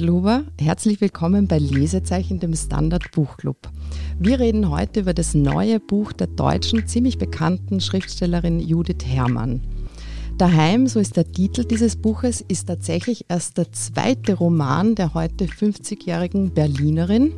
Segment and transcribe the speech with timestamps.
[0.00, 0.44] Eidelhuber.
[0.58, 3.68] Herzlich willkommen bei Lesezeichen, dem Standard Buchclub.
[4.18, 9.60] Wir reden heute über das neue Buch der deutschen, ziemlich bekannten Schriftstellerin Judith Herrmann.
[10.38, 15.44] Daheim, so ist der Titel dieses Buches, ist tatsächlich erst der zweite Roman der heute
[15.44, 17.34] 50-jährigen Berlinerin.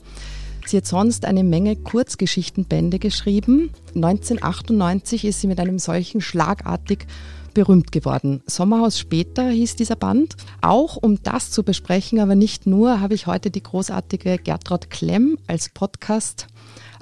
[0.65, 3.71] Sie hat sonst eine Menge Kurzgeschichtenbände geschrieben.
[3.97, 7.09] 1998 ist sie mit einem solchen schlagartig
[7.55, 8.43] berühmt geworden.
[8.47, 10.37] Sommerhaus später hieß dieser Band.
[10.61, 15.39] Auch um das zu besprechen, aber nicht nur, habe ich heute die großartige Gertraud Klemm
[15.47, 16.47] als Podcast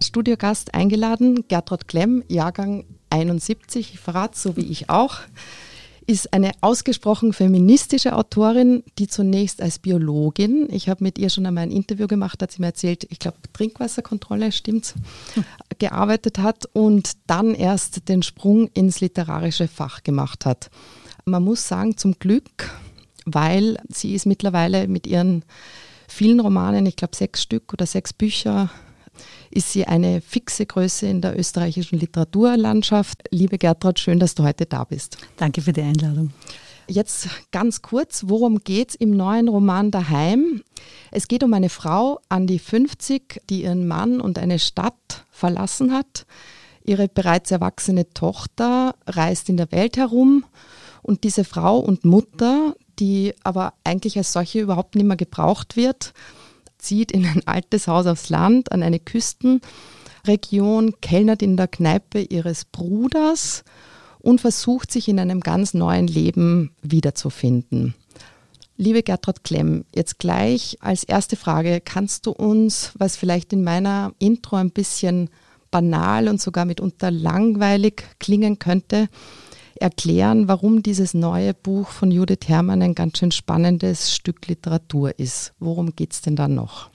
[0.03, 1.45] Studiogast eingeladen.
[1.49, 5.21] Gertraud Klemm, Jahrgang 71, ich verrate so wie ich auch
[6.11, 11.63] ist eine ausgesprochen feministische Autorin, die zunächst als Biologin, ich habe mit ihr schon einmal
[11.63, 14.95] ein Interview gemacht, hat sie mir erzählt, ich glaube Trinkwasserkontrolle, stimmt's,
[15.81, 20.71] gearbeitet hat und dann erst den Sprung ins literarische Fach gemacht hat.
[21.25, 22.71] Man muss sagen, zum Glück,
[23.25, 25.45] weil sie ist mittlerweile mit ihren
[26.07, 28.71] vielen Romanen, ich glaube sechs Stück oder sechs Bücher,
[29.51, 33.23] ist sie eine fixe Größe in der österreichischen Literaturlandschaft.
[33.31, 35.19] Liebe Gertrud, schön, dass du heute da bist.
[35.37, 36.31] Danke für die Einladung.
[36.91, 40.65] Jetzt ganz kurz, worum geht es im neuen Roman Daheim?
[41.13, 45.93] Es geht um eine Frau an die 50, die ihren Mann und eine Stadt verlassen
[45.93, 46.27] hat.
[46.83, 50.45] Ihre bereits erwachsene Tochter reist in der Welt herum
[51.03, 56.13] und diese Frau und Mutter, die aber eigentlich als solche überhaupt nicht mehr gebraucht wird,
[56.77, 62.65] zieht in ein altes Haus aufs Land an eine Küstenregion, kellnert in der Kneipe ihres
[62.65, 63.63] Bruders
[64.23, 67.95] und versucht sich in einem ganz neuen Leben wiederzufinden.
[68.77, 74.13] Liebe Gertrud Klemm, jetzt gleich als erste Frage, kannst du uns, was vielleicht in meiner
[74.19, 75.29] Intro ein bisschen
[75.71, 79.09] banal und sogar mitunter langweilig klingen könnte,
[79.75, 85.53] erklären, warum dieses neue Buch von Judith Herrmann ein ganz schön spannendes Stück Literatur ist.
[85.59, 86.91] Worum geht es denn da noch?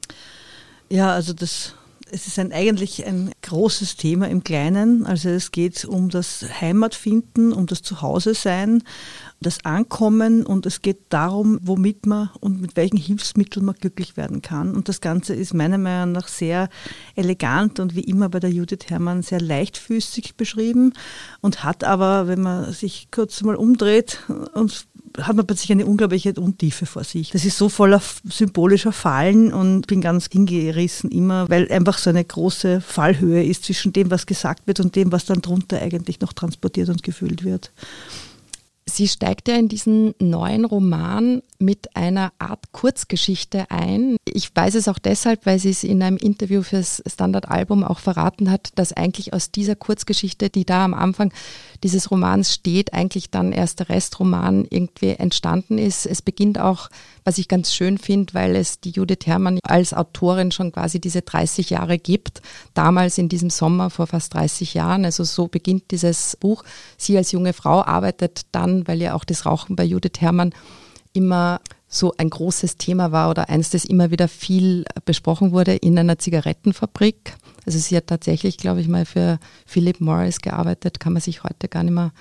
[0.90, 1.74] Ja, also das
[2.16, 5.06] es ist ein, eigentlich ein großes Thema im Kleinen.
[5.06, 8.84] Also es geht um das Heimatfinden, um das Zuhause-Sein,
[9.42, 14.42] das Ankommen und es geht darum, womit man und mit welchen Hilfsmitteln man glücklich werden
[14.42, 14.76] kann.
[14.76, 16.70] Und das Ganze ist meiner Meinung nach sehr
[17.16, 20.94] elegant und wie immer bei der Judith Herrmann sehr leichtfüßig beschrieben
[21.42, 24.20] und hat aber, wenn man sich kurz mal umdreht
[24.54, 24.88] und
[25.22, 27.32] hat man plötzlich eine unglaubliche Untiefe vor sich.
[27.32, 32.24] Das ist so voller symbolischer Fallen und bin ganz hingerissen immer, weil einfach so eine
[32.24, 36.34] große Fallhöhe ist zwischen dem, was gesagt wird und dem, was dann drunter eigentlich noch
[36.34, 37.72] transportiert und gefühlt wird.
[38.88, 44.18] Sie steigt ja in diesen neuen Roman mit einer Art Kurzgeschichte ein.
[44.26, 48.52] Ich weiß es auch deshalb, weil sie es in einem Interview fürs Standard-Album auch verraten
[48.52, 51.32] hat, dass eigentlich aus dieser Kurzgeschichte, die da am Anfang
[51.84, 56.06] dieses Romans steht, eigentlich dann erst der Restroman irgendwie entstanden ist.
[56.06, 56.90] Es beginnt auch,
[57.24, 61.22] was ich ganz schön finde, weil es die Judith Herrmann als Autorin schon quasi diese
[61.22, 62.42] 30 Jahre gibt.
[62.74, 65.06] Damals in diesem Sommer vor fast 30 Jahren.
[65.06, 66.64] Also so beginnt dieses Buch.
[66.98, 70.54] Sie als junge Frau arbeitet dann, weil ja auch das Rauchen bei Judith Herrmann
[71.16, 75.98] immer so ein großes Thema war oder eins, das immer wieder viel besprochen wurde in
[75.98, 77.36] einer Zigarettenfabrik.
[77.66, 81.68] Also sie hat tatsächlich, glaube ich, mal für Philip Morris gearbeitet, kann man sich heute
[81.68, 82.12] gar nicht mehr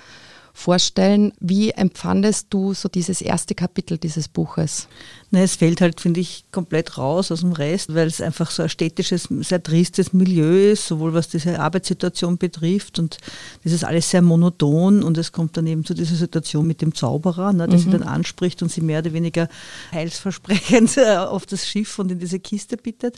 [0.55, 1.33] vorstellen.
[1.41, 4.87] Wie empfandest du so dieses erste Kapitel dieses Buches?
[5.29, 8.63] Na, es fällt halt, finde ich, komplett raus aus dem Rest, weil es einfach so
[8.63, 13.17] ein städtisches, sehr tristes Milieu ist, sowohl was diese Arbeitssituation betrifft und
[13.65, 16.95] das ist alles sehr monoton und es kommt dann eben zu dieser Situation mit dem
[16.95, 17.83] Zauberer, ne, der mhm.
[17.83, 19.49] sie dann anspricht und sie mehr oder weniger
[19.91, 23.17] heilsversprechend auf das Schiff und in diese Kiste bittet.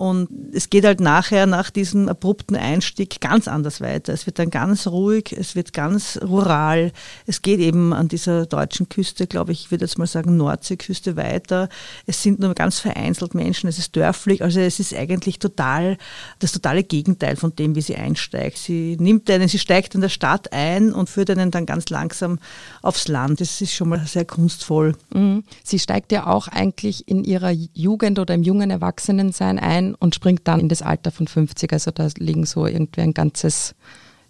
[0.00, 4.14] Und es geht halt nachher, nach diesem abrupten Einstieg, ganz anders weiter.
[4.14, 6.92] Es wird dann ganz ruhig, es wird ganz rural.
[7.26, 11.16] Es geht eben an dieser deutschen Küste, glaube ich, ich würde jetzt mal sagen Nordseeküste
[11.16, 11.68] weiter.
[12.06, 14.42] Es sind nur ganz vereinzelt Menschen, es ist dörflich.
[14.42, 15.98] Also es ist eigentlich total
[16.38, 18.56] das totale Gegenteil von dem, wie sie einsteigt.
[18.56, 22.38] Sie nimmt einen, sie steigt in der Stadt ein und führt einen dann ganz langsam
[22.80, 23.42] aufs Land.
[23.42, 24.96] Das ist schon mal sehr kunstvoll.
[25.12, 25.44] Mhm.
[25.62, 30.46] Sie steigt ja auch eigentlich in ihrer Jugend oder im jungen Erwachsenensein ein und springt
[30.48, 31.72] dann in das Alter von 50.
[31.72, 33.74] Also da liegen so irgendwie ein ganzes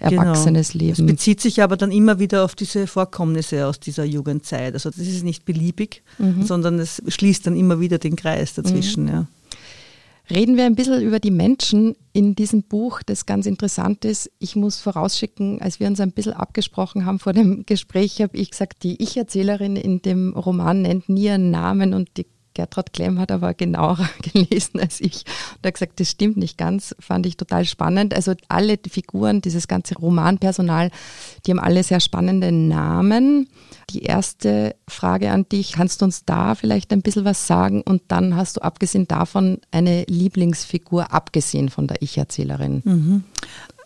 [0.00, 0.84] erwachsenes genau.
[0.84, 0.92] Leben.
[0.92, 4.74] Es bezieht sich aber dann immer wieder auf diese Vorkommnisse aus dieser Jugendzeit.
[4.74, 6.42] Also das ist nicht beliebig, mhm.
[6.42, 9.04] sondern es schließt dann immer wieder den Kreis dazwischen.
[9.04, 9.10] Mhm.
[9.10, 9.26] Ja.
[10.30, 14.30] Reden wir ein bisschen über die Menschen in diesem Buch, das ganz interessant ist.
[14.38, 18.52] Ich muss vorausschicken, als wir uns ein bisschen abgesprochen haben vor dem Gespräch, habe ich
[18.52, 22.26] gesagt, die Ich-Erzählerin in dem Roman nennt nie ihren Namen und die
[22.60, 23.98] Gertrud Klemm hat aber genauer
[24.32, 25.24] gelesen als ich
[25.56, 28.12] und hat gesagt, das stimmt nicht ganz, fand ich total spannend.
[28.12, 30.90] Also alle Figuren, dieses ganze Romanpersonal,
[31.46, 33.48] die haben alle sehr spannende Namen.
[33.88, 37.80] Die erste Frage an dich, kannst du uns da vielleicht ein bisschen was sagen?
[37.80, 42.82] Und dann hast du abgesehen davon eine Lieblingsfigur, abgesehen von der Ich-Erzählerin.
[42.84, 43.24] Mhm.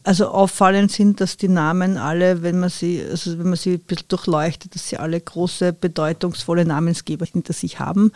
[0.05, 3.81] Also auffallend sind, dass die Namen alle, wenn man sie, also wenn man sie ein
[3.81, 8.13] bisschen durchleuchtet, dass sie alle große, bedeutungsvolle Namensgeber hinter sich haben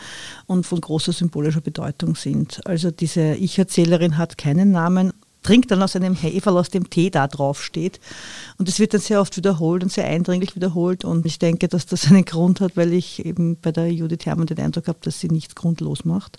[0.47, 2.61] und von großer symbolischer Bedeutung sind.
[2.67, 7.27] Also diese Ich-Erzählerin hat keinen Namen, trinkt dann aus einem Heferl, aus dem Tee da
[7.27, 8.01] drauf steht.
[8.59, 11.07] Und es wird dann sehr oft wiederholt und sehr eindringlich wiederholt.
[11.07, 14.47] Und ich denke, dass das einen Grund hat, weil ich eben bei der Judith Herrmann
[14.47, 16.39] den Eindruck habe, dass sie nichts grundlos macht.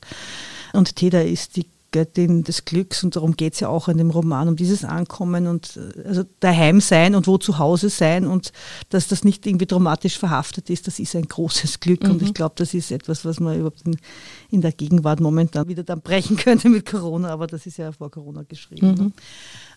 [0.74, 4.10] Und Teda ist die Göttin des Glücks und darum geht es ja auch in dem
[4.12, 8.52] Roman, um dieses Ankommen und äh, also daheim sein und wo zu Hause sein und
[8.90, 12.12] dass das nicht irgendwie dramatisch verhaftet ist, das ist ein großes Glück mhm.
[12.12, 13.98] und ich glaube, das ist etwas, was man überhaupt in,
[14.50, 18.12] in, der Gegenwart momentan wieder dann brechen könnte mit Corona, aber das ist ja vor
[18.12, 18.88] Corona geschrieben.
[18.90, 19.14] Mhm.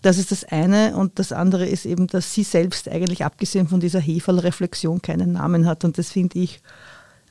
[0.02, 3.80] Das ist das eine und das andere ist eben, dass sie selbst eigentlich abgesehen von
[3.80, 6.60] dieser Heferl-Reflexion keinen Namen hat und das finde ich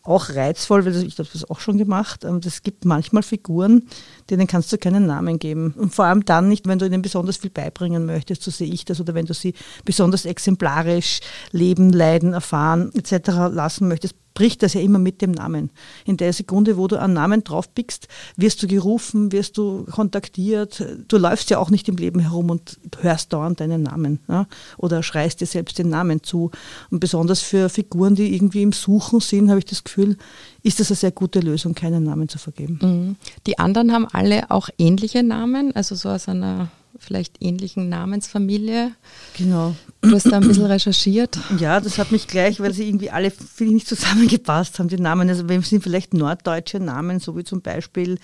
[0.03, 2.23] auch reizvoll, weil ich habe das auch schon gemacht.
[2.23, 3.83] Es ähm, gibt manchmal Figuren,
[4.29, 5.73] denen kannst du keinen Namen geben.
[5.77, 8.85] Und vor allem dann nicht, wenn du ihnen besonders viel beibringen möchtest, so sehe ich
[8.85, 9.53] das, oder wenn du sie
[9.85, 11.19] besonders exemplarisch
[11.51, 13.27] leben, leiden, erfahren etc.
[13.51, 15.71] lassen möchtest, bricht das ja immer mit dem Namen.
[16.05, 18.07] In der Sekunde, wo du einen Namen draufpickst,
[18.37, 20.83] wirst du gerufen, wirst du kontaktiert.
[21.07, 24.47] Du läufst ja auch nicht im Leben herum und hörst dauernd deinen Namen ja?
[24.77, 26.51] oder schreist dir selbst den Namen zu.
[26.89, 30.17] Und besonders für Figuren, die irgendwie im Suchen sind, habe ich das Gefühl,
[30.63, 32.79] ist das eine sehr gute Lösung, keinen Namen zu vergeben.
[32.81, 33.15] Mhm.
[33.47, 36.69] Die anderen haben alle auch ähnliche Namen, also so aus einer
[37.01, 38.91] vielleicht ähnlichen Namensfamilie.
[39.37, 39.75] Genau.
[40.01, 41.37] Du hast da ein bisschen recherchiert.
[41.59, 44.97] Ja, das hat mich gleich, weil sie irgendwie alle, finde ich, nicht zusammengepasst haben, die
[44.97, 45.27] Namen.
[45.27, 48.19] Also wir sind vielleicht norddeutsche Namen, so wie zum Beispiel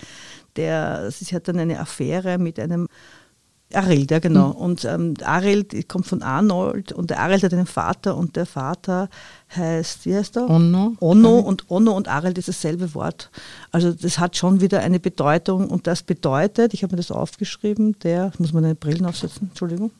[0.56, 2.88] der, sie hat dann eine Affäre mit einem
[3.74, 4.48] Arild, ja genau.
[4.48, 4.54] Mhm.
[4.54, 9.10] Und ähm, Arild kommt von Arnold und der Arild hat einen Vater und der Vater
[9.54, 10.48] heißt, wie heißt er?
[10.48, 10.96] Onno.
[11.00, 13.30] Onno und Onno und Arild ist dasselbe Wort.
[13.70, 17.98] Also das hat schon wieder eine Bedeutung und das bedeutet, ich habe mir das aufgeschrieben,
[18.02, 19.90] der, muss man eine Brillen aufsetzen, Entschuldigung.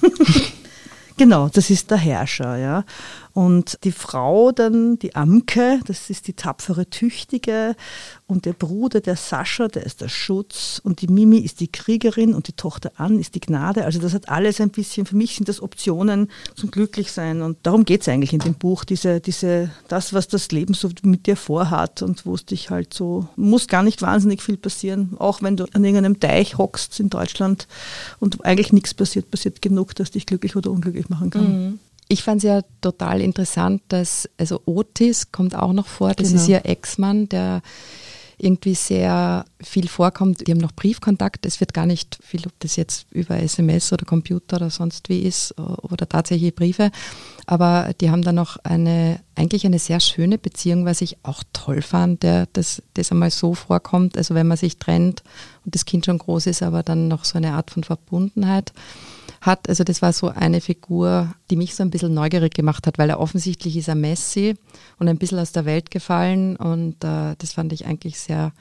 [1.18, 2.84] genau, das ist der Herrscher, ja.
[3.40, 7.74] Und die Frau dann, die Amke, das ist die tapfere Tüchtige.
[8.26, 10.78] Und der Bruder, der Sascha, der ist der Schutz.
[10.84, 13.86] Und die Mimi ist die Kriegerin und die Tochter Ann ist die Gnade.
[13.86, 17.40] Also das hat alles ein bisschen, für mich sind das Optionen zum Glücklichsein.
[17.40, 20.90] Und darum geht es eigentlich in dem Buch, diese, diese, das, was das Leben so
[21.02, 25.14] mit dir vorhat und wo es dich halt so, muss gar nicht wahnsinnig viel passieren.
[25.18, 27.68] Auch wenn du an irgendeinem Teich hockst in Deutschland
[28.18, 31.64] und eigentlich nichts passiert, passiert genug, dass dich glücklich oder unglücklich machen kann.
[31.64, 31.78] Mhm.
[32.12, 36.40] Ich fand es ja total interessant, dass, also Otis kommt auch noch vor, das genau.
[36.40, 37.62] ist ihr Ex-Mann, der
[38.36, 40.44] irgendwie sehr viel vorkommt.
[40.44, 41.46] Die haben noch Briefkontakt.
[41.46, 45.20] Es wird gar nicht viel, ob das jetzt über SMS oder Computer oder sonst wie
[45.20, 46.90] ist oder tatsächlich Briefe.
[47.46, 51.80] Aber die haben dann noch eine, eigentlich eine sehr schöne Beziehung, was ich auch toll
[51.80, 54.18] fand, der, dass das einmal so vorkommt.
[54.18, 55.22] Also wenn man sich trennt
[55.64, 58.72] und das Kind schon groß ist, aber dann noch so eine Art von Verbundenheit
[59.40, 59.68] hat.
[59.68, 63.10] Also das war so eine Figur, die mich so ein bisschen neugierig gemacht hat, weil
[63.10, 64.54] er offensichtlich ist er Messi
[64.98, 68.52] und ein bisschen aus der Welt gefallen und äh, das fand ich eigentlich sehr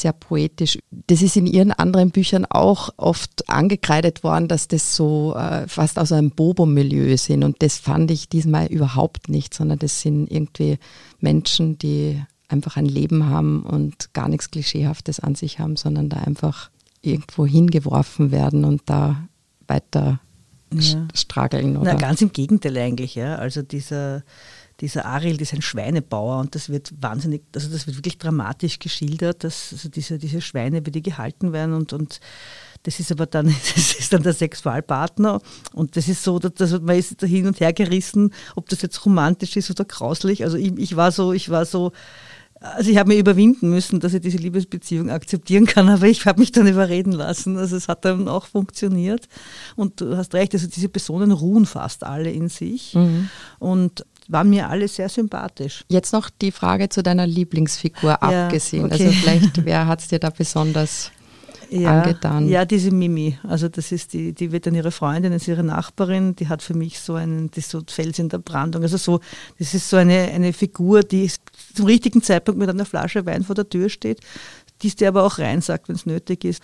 [0.00, 0.78] sehr poetisch.
[0.90, 5.98] Das ist in ihren anderen Büchern auch oft angekreidet worden, dass das so äh, fast
[5.98, 7.44] aus einem Bobo-Milieu sind.
[7.44, 10.78] Und das fand ich diesmal überhaupt nicht, sondern das sind irgendwie
[11.18, 16.18] Menschen, die einfach ein Leben haben und gar nichts Klischeehaftes an sich haben, sondern da
[16.18, 16.70] einfach
[17.02, 19.28] irgendwo hingeworfen werden und da
[19.70, 20.20] weiter
[20.72, 21.08] ja.
[21.14, 21.76] strageln.
[21.76, 21.94] Oder?
[21.94, 23.14] Na, ganz im Gegenteil eigentlich.
[23.14, 23.36] Ja.
[23.36, 24.22] Also dieser,
[24.80, 29.44] dieser Ariel ist ein Schweinebauer und das wird wahnsinnig, also das wird wirklich dramatisch geschildert,
[29.44, 32.20] dass also diese, diese Schweine, wie die gehalten werden und, und
[32.82, 35.40] das ist aber dann, das ist dann der Sexualpartner
[35.72, 39.04] und das ist so, dass man ist da hin und her gerissen, ob das jetzt
[39.04, 40.44] romantisch ist oder grauslich.
[40.44, 41.92] Also ich, ich war so, ich war so,
[42.60, 46.40] also ich habe mir überwinden müssen, dass ich diese Liebesbeziehung akzeptieren kann, aber ich habe
[46.40, 47.56] mich dann überreden lassen.
[47.56, 49.28] Also es hat dann auch funktioniert.
[49.76, 53.30] Und du hast recht, also diese Personen ruhen fast alle in sich mhm.
[53.58, 55.84] und waren mir alle sehr sympathisch.
[55.88, 58.84] Jetzt noch die Frage zu deiner Lieblingsfigur ja, abgesehen.
[58.84, 59.06] Okay.
[59.06, 61.10] Also vielleicht, wer hat es dir da besonders
[61.70, 62.48] ja, angetan.
[62.48, 63.38] Ja, diese Mimi.
[63.42, 66.74] Also das ist die, die wird dann ihre Freundin, ist ihre Nachbarin, die hat für
[66.74, 68.82] mich so einen, das so Fels in der Brandung.
[68.82, 69.20] Also so,
[69.58, 71.30] das ist so eine, eine Figur, die
[71.74, 74.20] zum richtigen Zeitpunkt mit einer Flasche Wein vor der Tür steht,
[74.82, 76.62] die es dir aber auch rein sagt, wenn es nötig ist.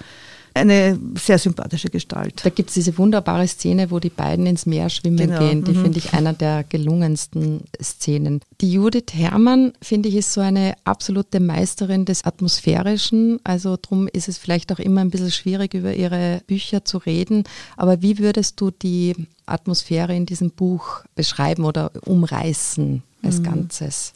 [0.57, 2.41] Eine sehr sympathische Gestalt.
[2.45, 5.39] Da gibt es diese wunderbare Szene, wo die beiden ins Meer schwimmen genau.
[5.39, 5.65] gehen.
[5.65, 5.83] Die mhm.
[5.83, 8.41] finde ich einer der gelungensten Szenen.
[8.61, 13.39] Die Judith Herrmann, finde ich, ist so eine absolute Meisterin des Atmosphärischen.
[13.45, 17.45] Also darum ist es vielleicht auch immer ein bisschen schwierig, über ihre Bücher zu reden.
[17.77, 23.45] Aber wie würdest du die Atmosphäre in diesem Buch beschreiben oder umreißen als mhm.
[23.45, 24.13] Ganzes?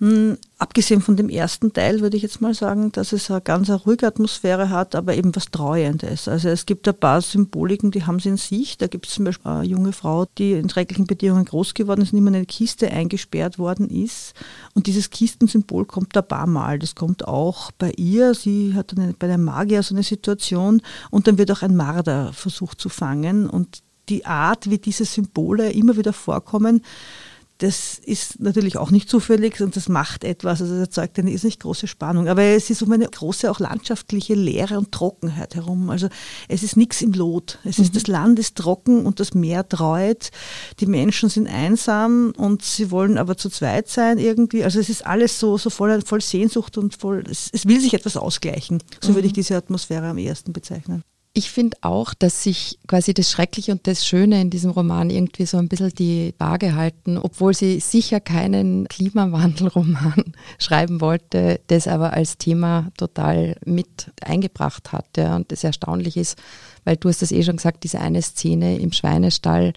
[0.00, 3.68] Hm, abgesehen von dem ersten Teil würde ich jetzt mal sagen, dass es eine ganz
[3.68, 6.28] eine ruhige Atmosphäre hat, aber eben was Treuendes.
[6.28, 8.78] Also es gibt ein paar Symboliken, die haben sie in sich.
[8.78, 12.12] Da gibt es zum Beispiel eine junge Frau, die in schrecklichen Bedingungen groß geworden ist
[12.12, 14.34] und immer in eine Kiste eingesperrt worden ist.
[14.74, 16.78] Und dieses Kistensymbol kommt ein paar Mal.
[16.78, 18.34] Das kommt auch bei ihr.
[18.34, 22.32] Sie hat eine, bei der Magier so eine Situation und dann wird auch ein Marder
[22.32, 23.50] versucht zu fangen.
[23.50, 26.82] Und die Art, wie diese Symbole immer wieder vorkommen,
[27.58, 31.58] das ist natürlich auch nicht zufällig und das macht etwas, also das erzeugt eine irrsinnig
[31.58, 32.28] große Spannung.
[32.28, 35.90] Aber es ist um eine große auch landschaftliche Leere und Trockenheit herum.
[35.90, 36.08] Also
[36.46, 37.58] es ist nichts im Lot.
[37.64, 37.94] Es ist, mhm.
[37.94, 40.30] das Land ist trocken und das Meer treut.
[40.78, 44.62] Die Menschen sind einsam und sie wollen aber zu zweit sein irgendwie.
[44.62, 47.92] Also es ist alles so, so voll, voll Sehnsucht und voll, es, es will sich
[47.92, 48.80] etwas ausgleichen.
[49.02, 49.14] So mhm.
[49.16, 51.02] würde ich diese Atmosphäre am ersten bezeichnen.
[51.38, 55.46] Ich finde auch, dass sich quasi das Schreckliche und das Schöne in diesem Roman irgendwie
[55.46, 62.12] so ein bisschen die Waage halten, obwohl sie sicher keinen Klimawandelroman schreiben wollte, das aber
[62.12, 65.16] als Thema total mit eingebracht hat.
[65.16, 66.36] Und das erstaunlich ist,
[66.82, 69.74] weil du hast das eh schon gesagt, diese eine Szene im Schweinestall,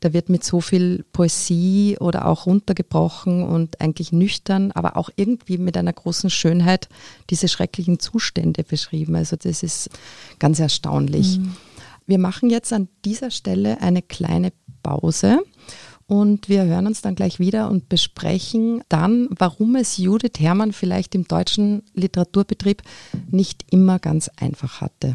[0.00, 5.58] da wird mit so viel Poesie oder auch runtergebrochen und eigentlich nüchtern, aber auch irgendwie
[5.58, 6.88] mit einer großen Schönheit
[7.28, 9.14] diese schrecklichen Zustände beschrieben.
[9.14, 9.90] Also das ist
[10.38, 11.38] ganz erstaunlich.
[11.38, 11.56] Mhm.
[12.06, 14.52] Wir machen jetzt an dieser Stelle eine kleine
[14.82, 15.40] Pause.
[16.06, 21.14] Und wir hören uns dann gleich wieder und besprechen dann, warum es Judith Herrmann vielleicht
[21.14, 22.82] im deutschen Literaturbetrieb
[23.30, 25.14] nicht immer ganz einfach hatte.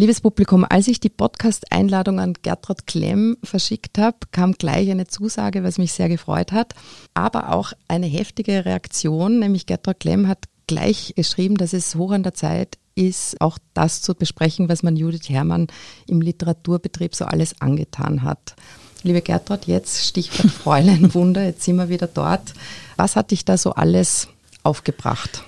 [0.00, 5.64] Liebes Publikum, als ich die Podcast-Einladung an Gertrud Klemm verschickt habe, kam gleich eine Zusage,
[5.64, 6.76] was mich sehr gefreut hat,
[7.14, 12.22] aber auch eine heftige Reaktion, nämlich Gertrud Klemm hat gleich geschrieben, dass es hoch an
[12.22, 15.66] der Zeit ist, auch das zu besprechen, was man Judith Herrmann
[16.06, 18.54] im Literaturbetrieb so alles angetan hat.
[19.02, 22.54] Liebe Gertrud, jetzt Stichwort Fräulein Wunder, jetzt sind wir wieder dort.
[22.94, 24.28] Was hat dich da so alles
[24.62, 25.42] aufgebracht?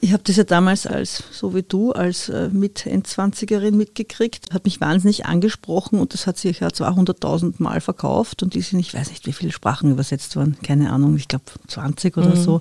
[0.00, 4.64] Ich habe das ja damals als, so wie du, als äh, mit Endzwanzigerin mitgekriegt, hat
[4.64, 8.94] mich wahnsinnig angesprochen und das hat sich ja 200.000 Mal verkauft und die sind, ich
[8.94, 12.42] weiß nicht, wie viele Sprachen übersetzt worden, keine Ahnung, ich glaube 20 oder mhm.
[12.42, 12.60] so.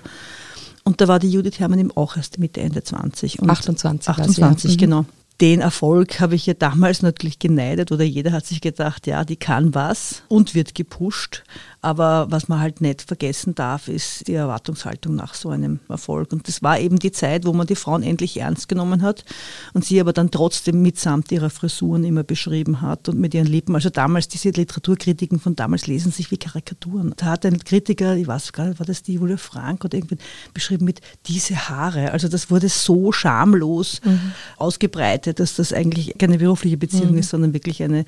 [0.84, 3.42] Und da war die Judith Herrmann eben auch erst Mitte, Ende 20.
[3.42, 4.10] Und 28.
[4.10, 4.78] 28, ja.
[4.78, 5.06] genau
[5.42, 9.38] den Erfolg habe ich ja damals natürlich geneidet oder jeder hat sich gedacht, ja, die
[9.38, 11.44] kann was und wird gepusht.
[11.82, 16.34] Aber was man halt nicht vergessen darf, ist die Erwartungshaltung nach so einem Erfolg.
[16.34, 19.24] Und das war eben die Zeit, wo man die Frauen endlich ernst genommen hat
[19.74, 23.76] und sie aber dann trotzdem mitsamt ihrer Frisuren immer beschrieben hat und mit ihren Lippen.
[23.76, 27.14] Also damals, diese Literaturkritiken von damals lesen sich wie Karikaturen.
[27.16, 30.18] Da hat ein Kritiker, ich weiß gar nicht, war das die Julia Frank oder irgendwie
[30.54, 32.12] beschrieben mit diese Haare.
[32.12, 34.34] Also das wurde so schamlos mhm.
[34.58, 37.20] ausgebreitet, dass das eigentlich keine berufliche Beziehung mhm.
[37.20, 38.06] ist, sondern wirklich eine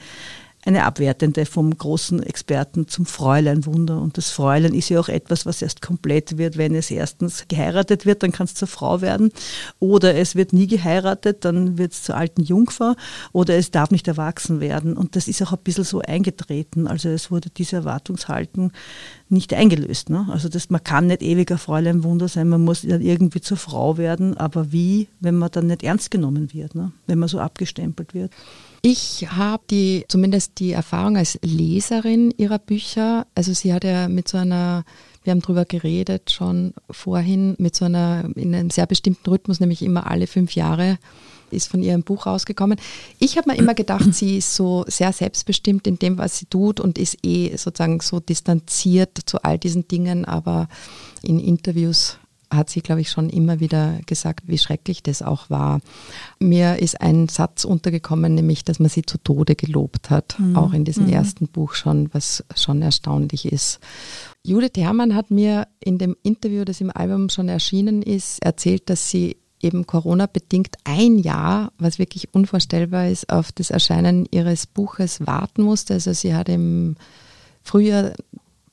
[0.64, 4.00] eine abwertende vom großen Experten zum Fräuleinwunder.
[4.00, 8.06] Und das Fräulein ist ja auch etwas, was erst komplett wird, wenn es erstens geheiratet
[8.06, 9.32] wird, dann kann es zur Frau werden.
[9.80, 12.96] Oder es wird nie geheiratet, dann wird es zur alten Jungfer.
[13.32, 14.96] Oder es darf nicht erwachsen werden.
[14.96, 16.88] Und das ist auch ein bisschen so eingetreten.
[16.88, 18.72] Also es wurde diese Erwartungshaltung
[19.30, 20.12] nicht eingelöst.
[20.12, 20.28] Ne?
[20.30, 24.38] Also das, man kann nicht ewiger Fräuleinwunder sein, man muss dann irgendwie zur Frau werden.
[24.38, 26.92] Aber wie, wenn man dann nicht ernst genommen wird, ne?
[27.08, 28.32] wenn man so abgestempelt wird?
[28.84, 34.28] Ich habe die, zumindest die Erfahrung als Leserin ihrer Bücher, also sie hat ja mit
[34.28, 34.86] so einer,
[35.24, 39.84] wir haben drüber geredet schon vorhin, mit so einer, in einem sehr bestimmten Rhythmus, nämlich
[39.84, 40.98] immer alle fünf Jahre
[41.52, 42.80] ist von ihrem Buch rausgekommen.
[43.20, 46.80] Ich habe mir immer gedacht, sie ist so sehr selbstbestimmt in dem, was sie tut
[46.80, 50.68] und ist eh sozusagen so distanziert zu all diesen Dingen, aber
[51.22, 52.18] in Interviews
[52.52, 55.80] hat sie, glaube ich, schon immer wieder gesagt, wie schrecklich das auch war.
[56.40, 60.56] Mir ist ein Satz untergekommen, nämlich, dass man sie zu Tode gelobt hat, mhm.
[60.56, 61.14] auch in diesem mhm.
[61.14, 63.80] ersten Buch schon, was schon erstaunlich ist.
[64.44, 69.10] Judith Herrmann hat mir in dem Interview, das im Album schon erschienen ist, erzählt, dass
[69.10, 75.62] sie eben Corona-bedingt ein Jahr, was wirklich unvorstellbar ist, auf das Erscheinen ihres Buches warten
[75.64, 75.94] musste.
[75.94, 76.96] Also sie hat im
[77.64, 78.14] Frühjahr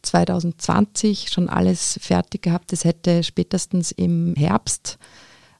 [0.08, 2.72] 2020 schon alles fertig gehabt.
[2.72, 4.98] Es hätte spätestens im Herbst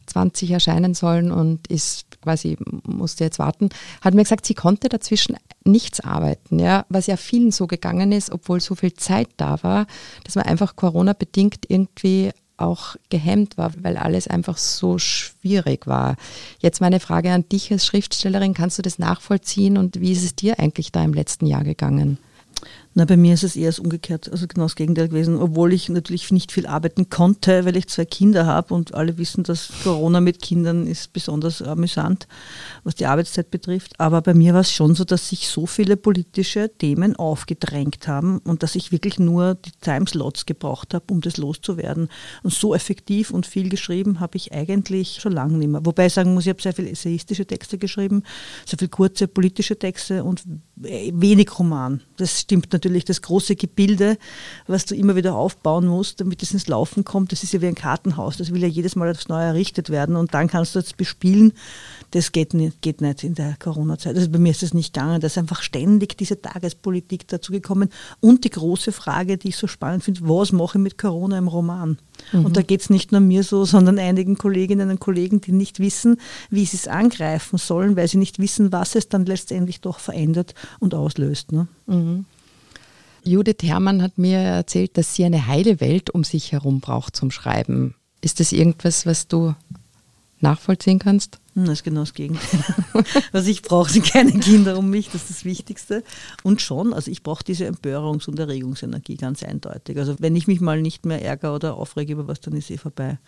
[0.07, 3.69] 20 erscheinen sollen und ist quasi, musste jetzt warten,
[4.01, 8.31] hat mir gesagt, sie konnte dazwischen nichts arbeiten, ja, was ja vielen so gegangen ist,
[8.31, 9.87] obwohl so viel Zeit da war,
[10.25, 16.17] dass man einfach Corona-bedingt irgendwie auch gehemmt war, weil alles einfach so schwierig war.
[16.59, 20.35] Jetzt meine Frage an dich als Schriftstellerin, kannst du das nachvollziehen und wie ist es
[20.35, 22.19] dir eigentlich da im letzten Jahr gegangen?
[22.99, 26.33] Na, bei mir ist es eher umgekehrt, also genau das Gegenteil gewesen, obwohl ich natürlich
[26.33, 30.43] nicht viel arbeiten konnte, weil ich zwei Kinder habe und alle wissen, dass Corona mit
[30.43, 32.27] Kindern ist besonders amüsant,
[32.83, 34.01] was die Arbeitszeit betrifft.
[34.01, 38.39] Aber bei mir war es schon so, dass sich so viele politische Themen aufgedrängt haben
[38.39, 42.09] und dass ich wirklich nur die Timeslots gebraucht habe, um das loszuwerden.
[42.43, 45.87] Und so effektiv und viel geschrieben habe ich eigentlich schon lange nicht mehr.
[45.87, 48.25] Wobei ich sagen muss, ich habe sehr viele essayistische Texte geschrieben,
[48.67, 50.43] sehr viele kurze politische Texte und
[50.75, 52.01] wenig Roman.
[52.17, 54.17] Das stimmt natürlich natürlich das große Gebilde,
[54.67, 57.33] was du immer wieder aufbauen musst, damit es ins Laufen kommt.
[57.33, 58.37] Das ist ja wie ein Kartenhaus.
[58.39, 61.53] Das will ja jedes Mal aufs Neue errichtet werden und dann kannst du es bespielen.
[62.13, 64.17] Das geht nicht, geht nicht in der Corona-Zeit.
[64.17, 65.21] Also bei mir ist das nicht gegangen.
[65.21, 67.91] Da ist einfach ständig diese Tagespolitik dazugekommen
[68.21, 71.49] und die große Frage, die ich so spannend finde, was mache ich mit Corona im
[71.49, 71.99] Roman?
[72.33, 72.47] Mhm.
[72.47, 75.79] Und da geht es nicht nur mir so, sondern einigen Kolleginnen und Kollegen, die nicht
[75.79, 76.19] wissen,
[76.51, 80.55] wie sie es angreifen sollen, weil sie nicht wissen, was es dann letztendlich doch verändert
[80.79, 81.53] und auslöst.
[81.53, 81.69] Ne?
[81.87, 82.25] Mhm.
[83.29, 87.31] Judith Herrmann hat mir erzählt, dass sie eine heile Welt um sich herum braucht zum
[87.31, 87.95] Schreiben.
[88.23, 89.55] Ist das irgendwas, was du
[90.41, 91.39] nachvollziehen kannst?
[91.55, 92.65] Das ist genau das Gegenteil.
[93.33, 96.05] Was ich brauche, sind keine Kinder um mich, das ist das Wichtigste.
[96.45, 99.99] Und schon, also ich brauche diese Empörungs- und Erregungsenergie ganz eindeutig.
[99.99, 102.77] Also wenn ich mich mal nicht mehr ärgere oder aufrege über was, dann ist eh
[102.77, 103.19] vorbei.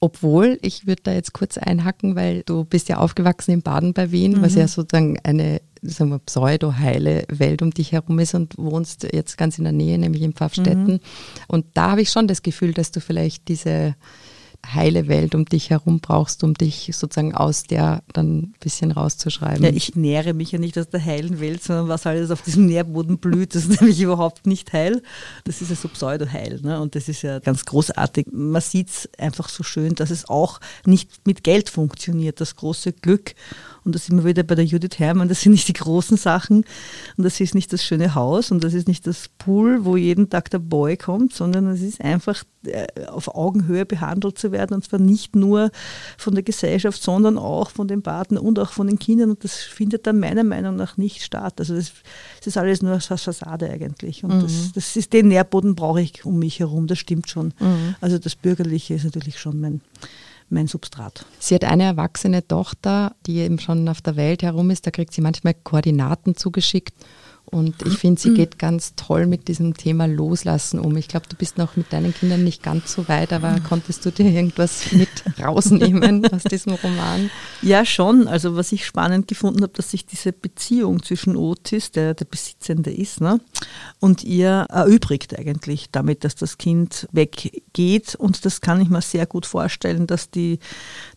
[0.00, 4.12] Obwohl, ich würde da jetzt kurz einhacken, weil du bist ja aufgewachsen in Baden bei
[4.12, 4.42] Wien, mhm.
[4.42, 9.38] was ja sozusagen eine sagen wir, pseudo-heile Welt um dich herum ist und wohnst jetzt
[9.38, 10.94] ganz in der Nähe, nämlich in Pfaffstätten.
[10.94, 11.00] Mhm.
[11.46, 13.94] Und da habe ich schon das Gefühl, dass du vielleicht diese
[14.74, 19.64] heile Welt um dich herum brauchst, um dich sozusagen aus der dann ein bisschen rauszuschreiben.
[19.64, 22.66] Ja, ich nähere mich ja nicht aus der heilen Welt, sondern was alles auf diesem
[22.66, 25.02] Nährboden blüht, das ist nämlich überhaupt nicht heil.
[25.44, 26.60] Das ist ja so pseudo-heil.
[26.62, 26.80] Ne?
[26.80, 28.26] Und das ist ja ganz großartig.
[28.32, 32.92] Man sieht es einfach so schön, dass es auch nicht mit Geld funktioniert, das große
[32.92, 33.34] Glück.
[33.88, 36.66] Und das sind wir wieder bei der Judith Herrmann, das sind nicht die großen Sachen
[37.16, 40.28] und das ist nicht das schöne Haus und das ist nicht das Pool, wo jeden
[40.28, 44.84] Tag der Boy kommt, sondern es ist einfach äh, auf Augenhöhe behandelt zu werden und
[44.84, 45.70] zwar nicht nur
[46.18, 49.54] von der Gesellschaft, sondern auch von den Partnern und auch von den Kindern und das
[49.54, 51.54] findet dann meiner Meinung nach nicht statt.
[51.58, 51.92] Also das,
[52.40, 54.42] das ist alles nur Fassade eigentlich und mhm.
[54.42, 57.54] das, das, ist den Nährboden brauche ich um mich herum, das stimmt schon.
[57.58, 57.94] Mhm.
[58.02, 59.80] Also das Bürgerliche ist natürlich schon mein
[60.50, 61.24] mein Substrat.
[61.38, 64.86] Sie hat eine erwachsene Tochter, die eben schon auf der Welt herum ist.
[64.86, 66.94] Da kriegt sie manchmal Koordinaten zugeschickt
[67.50, 70.96] und ich finde, sie geht ganz toll mit diesem Thema Loslassen um.
[70.96, 74.10] Ich glaube, du bist noch mit deinen Kindern nicht ganz so weit, aber konntest du
[74.10, 75.08] dir irgendwas mit
[75.42, 77.30] rausnehmen aus diesem Roman?
[77.62, 78.28] Ja, schon.
[78.28, 82.92] Also was ich spannend gefunden habe, dass sich diese Beziehung zwischen Otis, der der Besitzende
[82.92, 83.40] ist, ne,
[83.98, 88.14] und ihr erübrigt eigentlich damit, dass das Kind weggeht.
[88.14, 90.58] Und das kann ich mir sehr gut vorstellen, dass, die,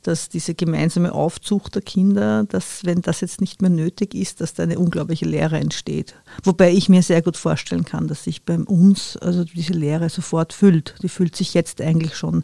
[0.04, 4.54] dass diese gemeinsame Aufzucht der Kinder, dass wenn das jetzt nicht mehr nötig ist, dass
[4.54, 6.16] da eine unglaubliche Leere entsteht.
[6.44, 10.54] Wobei ich mir sehr gut vorstellen kann, dass sich bei uns also diese Lehre sofort
[10.54, 10.96] füllt.
[11.02, 12.44] Die fühlt sich jetzt eigentlich schon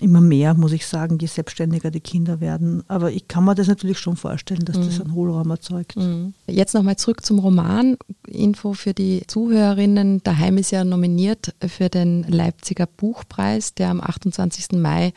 [0.00, 2.82] immer mehr, muss ich sagen, je selbstständiger die Kinder werden.
[2.88, 5.04] Aber ich kann mir das natürlich schon vorstellen, dass das mhm.
[5.04, 5.96] einen Hohlraum erzeugt.
[5.96, 6.34] Mhm.
[6.46, 7.96] Jetzt nochmal zurück zum Roman.
[8.26, 10.22] Info für die Zuhörerinnen.
[10.22, 14.72] Daheim ist ja nominiert für den Leipziger Buchpreis, der am 28.
[14.72, 15.12] Mai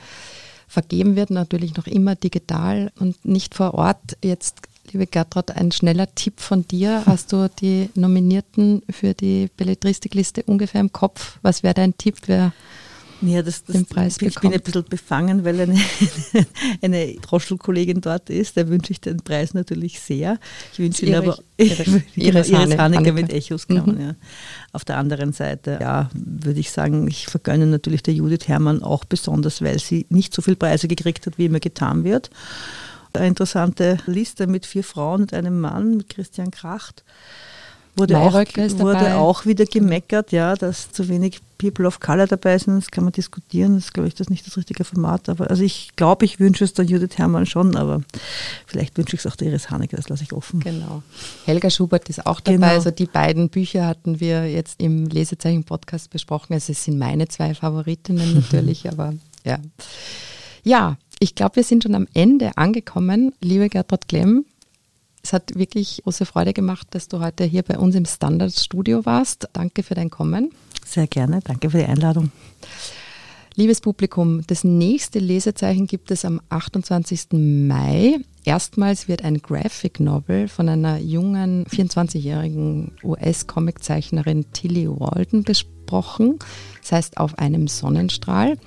[0.74, 4.18] vergeben wird, natürlich noch immer digital und nicht vor Ort.
[4.24, 7.04] Jetzt Liebe Gertrud, ein schneller Tipp von dir.
[7.06, 11.40] Hast du die Nominierten für die Belletristikliste ungefähr im Kopf?
[11.42, 12.52] Was wäre dein Tipp, wer
[13.28, 14.42] ja, das, das, den Preis ich bekommt?
[14.42, 15.80] bin ein bisschen befangen, weil eine,
[16.82, 18.56] eine Droschelkollegin dort ist.
[18.56, 20.40] Der wünsche ich den Preis natürlich sehr.
[20.74, 23.98] Ich wünsche ihn aber Iris, Iris, Iris Haneke mit Echos mhm.
[24.00, 24.16] ja.
[24.72, 29.06] Auf der anderen Seite, ja, würde ich sagen, ich vergönne natürlich der Judith Herrmann auch
[29.06, 32.30] besonders, weil sie nicht so viele Preise gekriegt hat, wie immer getan wird
[33.16, 37.04] eine interessante Liste mit vier Frauen und einem Mann, mit Christian Kracht.
[37.95, 42.77] Wurde, auch, wurde auch wieder gemeckert, ja, dass zu wenig People of Color dabei sind.
[42.77, 43.75] Das kann man diskutieren.
[43.75, 45.29] Das ist, glaube ich, das nicht das richtige Format.
[45.29, 48.01] Aber also ich glaube, ich wünsche es der Judith Herrmann schon, aber
[48.65, 50.60] vielleicht wünsche ich es auch der Iris Haneke, das lasse ich offen.
[50.60, 51.03] Genau.
[51.45, 52.58] Helga Schubert ist auch dabei.
[52.58, 52.67] Genau.
[52.67, 56.53] Also die beiden Bücher hatten wir jetzt im Lesezeichen-Podcast besprochen.
[56.53, 59.13] Also es sind meine zwei Favoritinnen natürlich, aber
[59.45, 59.60] ja.
[60.63, 63.34] Ja, Ich glaube, wir sind schon am Ende angekommen.
[63.39, 64.45] Liebe Gertrud Klemm,
[65.24, 69.48] es hat wirklich große Freude gemacht, dass du heute hier bei uns im Standardstudio warst.
[69.54, 70.52] Danke für dein Kommen.
[70.86, 72.32] Sehr gerne, danke für die Einladung.
[73.56, 77.28] Liebes Publikum, das nächste Lesezeichen gibt es am 28.
[77.34, 78.18] Mai.
[78.44, 86.40] Erstmals wird ein Graphic Novel von einer jungen 24-jährigen US-Comiczeichnerin Tilly Walden besprochen.
[86.82, 88.58] Das heißt auf einem Sonnenstrahl.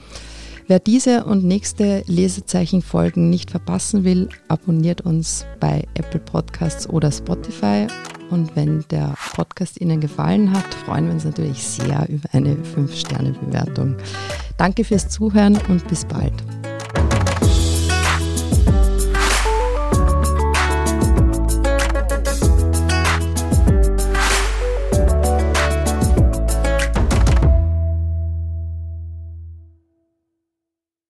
[0.68, 7.87] Wer diese und nächste Lesezeichenfolgen nicht verpassen will, abonniert uns bei Apple Podcasts oder Spotify.
[8.31, 13.94] Und wenn der Podcast Ihnen gefallen hat, freuen wir uns natürlich sehr über eine 5-Sterne-Bewertung.
[14.57, 16.35] Danke fürs Zuhören und bis bald.